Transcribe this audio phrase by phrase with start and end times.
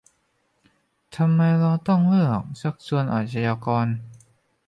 [1.15, 3.85] ทำไมเราต้องเลือกชักชวนอาชญากร